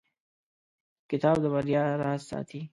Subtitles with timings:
[1.09, 2.61] کتاب د بریا راز ساتي.